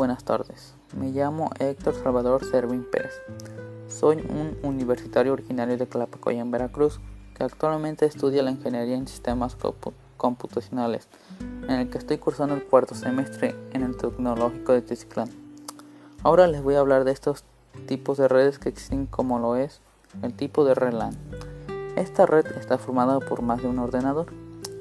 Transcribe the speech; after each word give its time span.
buenas 0.00 0.24
tardes. 0.24 0.74
Me 0.96 1.10
llamo 1.10 1.50
Héctor 1.58 1.94
Salvador 1.94 2.44
Servín 2.44 2.86
Pérez. 2.90 3.20
Soy 3.88 4.16
un 4.16 4.56
universitario 4.62 5.32
originario 5.32 5.76
de 5.76 5.88
Clapacoya 5.88 6.40
en 6.40 6.50
Veracruz 6.50 7.00
que 7.34 7.44
actualmente 7.44 8.06
estudia 8.06 8.42
la 8.42 8.52
ingeniería 8.52 8.96
en 8.96 9.08
sistemas 9.08 9.56
computacionales, 10.16 11.08
en 11.68 11.70
el 11.70 11.90
que 11.90 11.98
estoy 11.98 12.18
cursando 12.18 12.54
el 12.54 12.64
cuarto 12.64 12.94
semestre 12.94 13.54
en 13.72 13.82
el 13.82 13.96
Tecnológico 13.96 14.72
de 14.72 14.82
Tiziclán. 14.82 15.28
Ahora 16.22 16.46
les 16.46 16.62
voy 16.62 16.76
a 16.76 16.80
hablar 16.80 17.04
de 17.04 17.12
estos 17.12 17.44
tipos 17.86 18.18
de 18.18 18.28
redes 18.28 18.58
que 18.58 18.68
existen 18.68 19.06
como 19.06 19.38
lo 19.38 19.56
es 19.56 19.80
el 20.22 20.32
tipo 20.32 20.64
de 20.64 20.74
red 20.74 20.92
LAN. 20.92 21.16
Esta 21.96 22.24
red 22.24 22.46
está 22.58 22.78
formada 22.78 23.18
por 23.20 23.42
más 23.42 23.62
de 23.62 23.68
un 23.68 23.80
ordenador. 23.80 24.26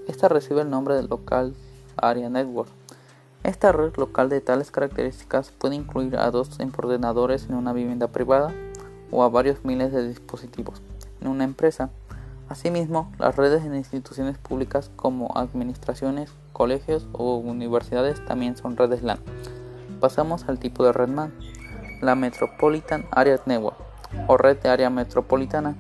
Esta 0.08 0.30
recibe 0.30 0.62
el 0.62 0.70
nombre 0.70 0.96
de 0.96 1.04
Local 1.04 1.56
Area 1.98 2.30
Network 2.30 2.70
esta 3.50 3.72
red 3.72 3.96
local 3.98 4.30
de 4.30 4.42
tales 4.42 4.70
características 4.70 5.50
puede 5.50 5.74
incluir 5.74 6.18
a 6.18 6.30
dos 6.30 6.52
ordenadores 6.78 7.48
en 7.50 7.56
una 7.56 7.74
vivienda 7.74 8.08
privada 8.08 8.54
o 9.10 9.24
a 9.24 9.30
varios 9.30 9.66
miles 9.66 9.92
de 9.92 10.08
dispositivos 10.08 10.84
en 11.20 11.30
una 11.30 11.46
empresa. 11.46 11.90
Asimismo, 12.48 13.12
las 13.18 13.36
redes 13.36 13.66
en 13.66 13.74
instituciones 13.74 14.38
públicas 14.38 14.92
como 14.96 15.36
administraciones, 15.36 16.32
colegios 16.54 17.08
o 17.12 17.38
universidades 17.38 18.24
también 18.24 18.56
son 18.56 18.78
redes 18.78 19.02
LAN. 19.02 19.20
Pasamos 20.00 20.48
al 20.48 20.60
tipo 20.60 20.86
de 20.86 20.94
red 20.94 21.10
MAN. 21.10 21.34
La 22.02 22.14
Metropolitan 22.14 23.06
Area 23.12 23.40
Network 23.46 23.78
o 24.28 24.38
red 24.38 24.58
de 24.60 24.70
área 24.70 24.92
metropolitana 24.92 25.76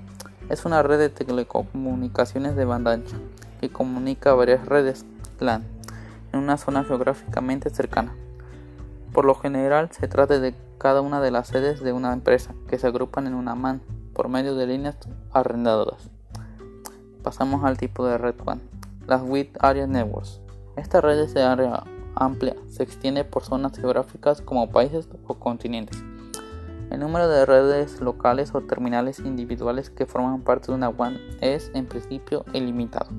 es 0.49 0.65
una 0.65 0.81
red 0.81 0.97
de 0.97 1.09
telecomunicaciones 1.09 2.55
de 2.55 2.65
banda 2.65 2.93
ancha 2.93 3.17
que 3.61 3.69
comunica 3.69 4.33
varias 4.33 4.65
redes 4.65 5.05
LAN 5.39 5.78
en 6.31 6.39
una 6.39 6.57
zona 6.57 6.83
geográficamente 6.83 7.69
cercana. 7.69 8.15
Por 9.13 9.25
lo 9.25 9.35
general 9.35 9.89
se 9.91 10.07
trata 10.07 10.39
de 10.39 10.53
cada 10.77 11.01
una 11.01 11.19
de 11.21 11.31
las 11.31 11.47
sedes 11.47 11.81
de 11.81 11.93
una 11.93 12.13
empresa 12.13 12.53
que 12.67 12.77
se 12.77 12.87
agrupan 12.87 13.27
en 13.27 13.33
una 13.33 13.55
MAN 13.55 13.81
por 14.13 14.29
medio 14.29 14.55
de 14.55 14.67
líneas 14.67 14.97
arrendadoras. 15.31 16.09
Pasamos 17.23 17.63
al 17.63 17.77
tipo 17.77 18.05
de 18.05 18.17
red 18.17 18.35
WAN, 18.45 18.61
las 19.07 19.21
Width 19.21 19.57
Area 19.59 19.87
Networks. 19.87 20.41
Esta 20.75 21.01
red 21.01 21.27
de 21.27 21.43
área 21.43 21.83
amplia 22.15 22.55
se 22.67 22.83
extiende 22.83 23.23
por 23.23 23.43
zonas 23.43 23.77
geográficas 23.77 24.41
como 24.41 24.69
países 24.69 25.09
o 25.27 25.35
continentes. 25.35 26.01
El 26.91 27.01
número 27.01 27.27
de 27.27 27.45
redes 27.45 28.01
locales 28.01 28.55
o 28.55 28.61
terminales 28.61 29.19
individuales 29.19 29.89
que 29.89 30.05
forman 30.05 30.41
parte 30.41 30.67
de 30.67 30.73
una 30.73 30.89
WAN 30.89 31.17
es 31.41 31.71
en 31.73 31.85
principio 31.85 32.45
ilimitado. 32.53 33.09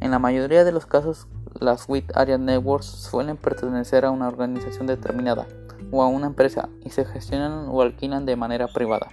En 0.00 0.10
la 0.10 0.18
mayoría 0.18 0.64
de 0.64 0.72
los 0.72 0.86
casos 0.86 1.26
las 1.60 1.88
WIT 1.88 2.16
Area 2.16 2.38
Networks 2.38 2.86
suelen 2.86 3.36
pertenecer 3.36 4.04
a 4.04 4.10
una 4.10 4.28
organización 4.28 4.86
determinada 4.86 5.46
o 5.92 6.02
a 6.02 6.08
una 6.08 6.26
empresa 6.26 6.68
y 6.84 6.90
se 6.90 7.04
gestionan 7.04 7.66
o 7.68 7.82
alquilan 7.82 8.24
de 8.26 8.36
manera 8.36 8.66
privada. 8.68 9.08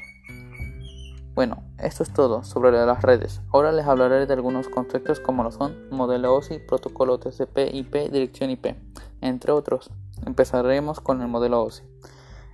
Bueno, 1.35 1.63
esto 1.77 2.01
es 2.01 2.11
todo 2.11 2.43
sobre 2.43 2.71
las 2.71 3.01
redes. 3.03 3.41
Ahora 3.51 3.71
les 3.71 3.85
hablaré 3.85 4.25
de 4.25 4.33
algunos 4.33 4.69
conceptos 4.69 5.19
como 5.19 5.43
lo 5.43 5.51
son 5.51 5.75
modelo 5.91 6.33
OSI, 6.33 6.59
protocolo 6.59 7.19
TCP, 7.19 7.73
IP, 7.73 8.11
dirección 8.11 8.49
IP, 8.49 8.75
entre 9.21 9.51
otros. 9.51 9.91
Empezaremos 10.25 10.99
con 10.99 11.21
el 11.21 11.27
modelo 11.27 11.61
OSI. 11.61 11.83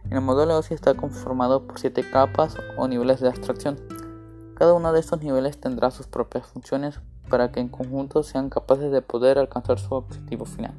El 0.10 0.22
modelo 0.22 0.58
OSI 0.58 0.74
está 0.74 0.96
conformado 0.96 1.66
por 1.66 1.80
siete 1.80 2.04
capas 2.10 2.58
o 2.78 2.88
niveles 2.88 3.22
de 3.22 3.30
abstracción. 3.30 3.80
Cada 4.56 4.74
uno 4.74 4.92
de 4.92 5.00
estos 5.00 5.22
niveles 5.22 5.60
tendrá 5.62 5.92
sus 5.92 6.08
propias 6.08 6.46
funciones 6.48 7.00
para 7.30 7.52
que 7.52 7.60
en 7.60 7.70
conjunto 7.70 8.24
sean 8.24 8.50
capaces 8.50 8.92
de 8.92 9.02
poder 9.02 9.38
alcanzar 9.38 9.80
su 9.80 9.94
objetivo 9.94 10.46
final. 10.46 10.74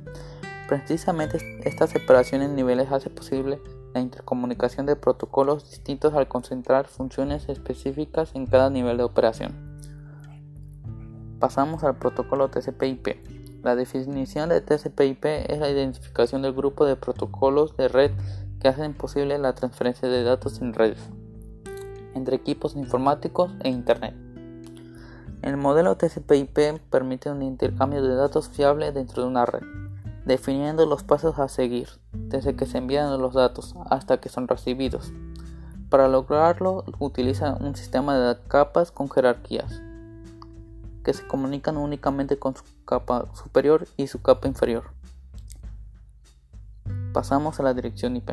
Precisamente 0.69 1.39
esta 1.65 1.87
separación 1.87 2.43
en 2.43 2.55
niveles 2.55 2.91
hace 2.91 3.11
posible 3.11 3.61
la 3.93 4.01
intercomunicación 4.01 4.87
de 4.87 4.97
protocolos 4.97 5.71
distintos 5.71 6.15
al 6.15 6.27
concentrar 6.29 6.87
funciones 6.87 7.49
específicas 7.49 8.35
en 8.35 8.47
cada 8.47 8.71
nivel 8.71 8.97
de 8.97 9.05
operación. 9.05 9.53
Pasamos 11.39 11.85
al 11.85 11.97
protocolo 11.97 12.49
TCP/IP. 12.49 13.63
La 13.63 13.77
definición 13.77 14.49
de 14.49 14.61
TCP/IP 14.61 15.53
es 15.53 15.59
la 15.59 15.71
identificación 15.71 16.43
del 16.43 16.55
grupo 16.55 16.85
de 16.87 16.97
protocolos 16.97 17.77
de 17.77 17.89
red 17.89 18.11
que 18.61 18.69
hacen 18.69 18.95
posible 18.95 19.39
la 19.39 19.55
transferencia 19.55 20.09
de 20.09 20.23
datos 20.23 20.61
en 20.61 20.73
redes 20.73 20.99
entre 22.15 22.37
equipos 22.37 22.77
informáticos 22.77 23.51
e 23.63 23.69
Internet. 23.69 24.24
El 25.45 25.59
modelo 25.59 25.95
TCP/IP 25.99 26.81
permite 26.89 27.31
un 27.31 27.43
intercambio 27.43 28.03
de 28.03 28.15
datos 28.15 28.49
fiable 28.49 28.93
dentro 28.93 29.23
de 29.23 29.29
una 29.29 29.45
red, 29.45 29.61
definiendo 30.25 30.87
los 30.87 31.03
pasos 31.03 31.39
a 31.39 31.49
seguir 31.49 31.91
desde 32.15 32.57
que 32.57 32.65
se 32.65 32.79
envían 32.79 33.21
los 33.21 33.35
datos 33.35 33.75
hasta 33.91 34.21
que 34.21 34.31
son 34.31 34.49
recibidos. 34.49 35.13
Para 35.91 36.09
lograrlo 36.09 36.87
utiliza 36.99 37.59
un 37.61 37.77
sistema 37.77 38.17
de 38.17 38.39
capas 38.49 38.91
con 38.91 39.11
jerarquías 39.11 39.83
que 41.05 41.13
se 41.13 41.27
comunican 41.27 41.77
únicamente 41.77 42.39
con 42.39 42.57
su 42.57 42.65
capa 42.87 43.27
superior 43.35 43.87
y 43.99 44.07
su 44.07 44.23
capa 44.23 44.49
inferior. 44.49 44.85
Pasamos 47.13 47.61
a 47.61 47.65
la 47.65 47.75
dirección 47.75 48.17
IP. 48.17 48.31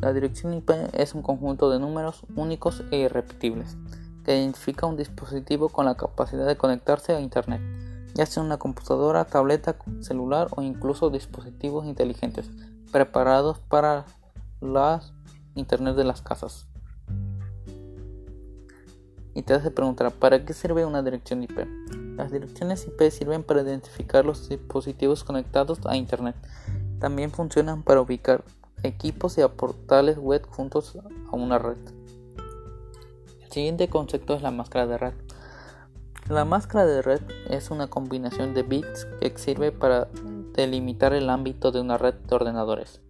La 0.00 0.12
dirección 0.12 0.54
IP 0.54 0.70
es 0.92 1.12
un 1.16 1.22
conjunto 1.22 1.70
de 1.70 1.80
números 1.80 2.22
únicos 2.36 2.84
e 2.92 2.98
irrepetibles 2.98 3.76
que 4.26 4.36
identifica 4.36 4.86
un 4.86 4.96
dispositivo 4.96 5.68
con 5.68 5.86
la 5.86 5.96
capacidad 5.96 6.48
de 6.48 6.56
conectarse 6.56 7.14
a 7.14 7.20
Internet, 7.20 7.60
ya 8.12 8.26
sea 8.26 8.42
una 8.42 8.56
computadora, 8.56 9.24
tableta, 9.24 9.76
celular 10.00 10.48
o 10.56 10.62
incluso 10.62 11.10
dispositivos 11.10 11.86
inteligentes 11.86 12.50
preparados 12.90 13.60
para 13.60 14.04
la 14.60 15.00
Internet 15.54 15.94
de 15.94 16.02
las 16.02 16.22
casas. 16.22 16.66
Y 19.32 19.42
te 19.42 19.54
hace 19.54 19.70
preguntar, 19.70 20.10
¿para 20.10 20.44
qué 20.44 20.54
sirve 20.54 20.84
una 20.84 21.04
dirección 21.04 21.44
IP? 21.44 21.58
Las 22.16 22.32
direcciones 22.32 22.84
IP 22.84 23.12
sirven 23.12 23.44
para 23.44 23.62
identificar 23.62 24.24
los 24.24 24.48
dispositivos 24.48 25.22
conectados 25.22 25.78
a 25.86 25.96
Internet. 25.96 26.34
También 26.98 27.30
funcionan 27.30 27.84
para 27.84 28.00
ubicar 28.00 28.42
equipos 28.82 29.38
y 29.38 29.42
portales 29.46 30.18
web 30.18 30.44
juntos 30.48 30.98
a 31.30 31.36
una 31.36 31.58
red 31.58 31.95
siguiente 33.56 33.88
concepto 33.88 34.34
es 34.34 34.42
la 34.42 34.50
máscara 34.50 34.86
de 34.86 34.98
red. 34.98 35.14
La 36.28 36.44
máscara 36.44 36.84
de 36.84 37.00
red 37.00 37.22
es 37.48 37.70
una 37.70 37.86
combinación 37.86 38.52
de 38.52 38.62
bits 38.62 39.06
que 39.18 39.32
sirve 39.38 39.72
para 39.72 40.08
delimitar 40.52 41.14
el 41.14 41.30
ámbito 41.30 41.72
de 41.72 41.80
una 41.80 41.96
red 41.96 42.12
de 42.12 42.34
ordenadores. 42.34 43.00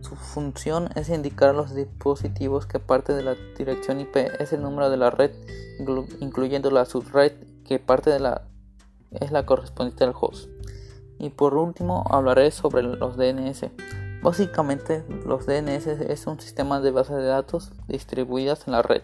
Su 0.00 0.14
función 0.14 0.90
es 0.94 1.08
indicar 1.08 1.48
a 1.48 1.54
los 1.54 1.74
dispositivos 1.74 2.66
que 2.66 2.78
parte 2.78 3.14
de 3.14 3.24
la 3.24 3.34
dirección 3.58 3.98
IP 3.98 4.16
es 4.38 4.52
el 4.52 4.62
número 4.62 4.90
de 4.90 4.96
la 4.96 5.10
red, 5.10 5.32
incluyendo 6.20 6.70
la 6.70 6.84
subred 6.84 7.32
que 7.64 7.80
parte 7.80 8.10
de 8.10 8.20
la 8.20 8.42
es 9.10 9.32
la 9.32 9.44
correspondiente 9.44 10.04
al 10.04 10.14
host. 10.14 10.48
Y 11.18 11.30
por 11.30 11.56
último 11.56 12.04
hablaré 12.08 12.52
sobre 12.52 12.84
los 12.84 13.16
DNS. 13.16 13.66
Básicamente 14.22 15.04
los 15.26 15.46
DNS 15.46 15.88
es 15.88 16.28
un 16.28 16.38
sistema 16.38 16.80
de 16.80 16.92
bases 16.92 17.16
de 17.16 17.24
datos 17.24 17.72
distribuidas 17.88 18.68
en 18.68 18.74
la 18.74 18.82
red 18.82 19.02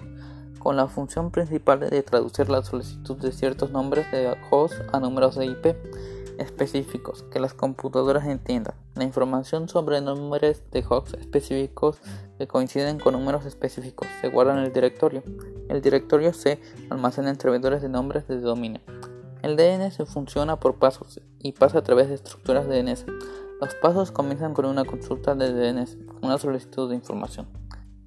con 0.67 0.75
la 0.77 0.89
función 0.89 1.31
principal 1.31 1.79
de 1.79 2.03
traducir 2.03 2.49
la 2.49 2.61
solicitud 2.61 3.17
de 3.19 3.31
ciertos 3.31 3.71
nombres 3.71 4.11
de 4.11 4.37
host 4.51 4.75
a 4.93 4.99
números 4.99 5.37
de 5.37 5.47
IP 5.47 5.77
específicos 6.39 7.23
que 7.31 7.39
las 7.39 7.55
computadoras 7.55 8.27
entiendan. 8.27 8.75
La 8.97 9.05
información 9.05 9.69
sobre 9.69 10.01
nombres 10.01 10.69
de 10.73 10.85
hosts 10.89 11.15
específicos 11.21 12.01
que 12.37 12.49
coinciden 12.49 12.99
con 12.99 13.13
números 13.13 13.47
específicos 13.47 14.09
se 14.21 14.29
guarda 14.29 14.55
en 14.55 14.65
el 14.65 14.73
directorio. 14.73 15.23
El 15.69 15.83
directorio 15.83 16.33
se 16.33 16.61
almacena 16.91 17.31
en 17.31 17.39
servidores 17.39 17.81
de 17.81 17.89
nombres 17.89 18.27
de 18.27 18.41
dominio. 18.41 18.81
El 19.43 19.55
DNS 19.55 19.99
funciona 20.13 20.59
por 20.59 20.81
pasos 20.81 21.21
y 21.39 21.53
pasa 21.53 21.79
a 21.79 21.85
través 21.85 22.09
de 22.09 22.17
estructuras 22.17 22.67
de 22.67 22.83
DNS. 22.83 23.07
Los 23.61 23.73
pasos 23.77 24.11
comienzan 24.11 24.53
con 24.53 24.65
una 24.65 24.85
consulta 24.85 25.37
de 25.37 25.53
DNS, 25.53 25.97
una 26.23 26.39
solicitud 26.39 26.89
de 26.89 26.97
información. 26.97 27.47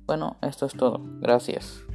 Bueno, 0.06 0.36
esto 0.42 0.66
es 0.66 0.74
todo. 0.74 1.00
Gracias. 1.22 1.86